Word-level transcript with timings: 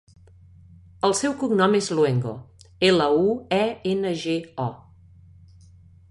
El 1.09 1.11
seu 1.17 1.33
cognom 1.41 1.75
és 1.79 1.89
Luengo: 1.99 2.31
ela, 2.89 3.09
u, 3.25 3.29
e, 3.59 3.67
ena, 3.91 4.15
ge, 4.23 4.35
o. 4.65 4.69